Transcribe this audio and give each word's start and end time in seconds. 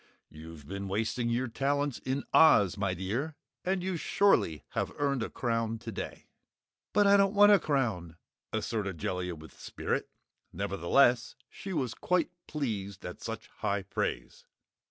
You've 0.29 0.67
been 0.67 0.87
wasting 0.87 1.29
your 1.29 1.47
talents 1.47 1.99
in 1.99 2.23
Oz, 2.33 2.75
my 2.75 2.95
dear, 2.95 3.35
and 3.63 3.83
you 3.83 3.97
surely 3.97 4.63
have 4.69 4.91
earned 4.97 5.21
a 5.21 5.29
crown 5.29 5.77
today!" 5.77 6.25
"But 6.91 7.05
I 7.05 7.17
don't 7.17 7.35
want 7.35 7.51
a 7.51 7.59
crown!" 7.59 8.17
asserted 8.51 8.97
Jellia 8.97 9.35
with 9.35 9.59
spirit. 9.59 10.09
Nevertheless 10.51 11.35
she 11.51 11.71
was 11.71 11.93
quite 11.93 12.31
pleased 12.47 13.05
at 13.05 13.21
such 13.21 13.45
high 13.59 13.83
praise. 13.83 14.47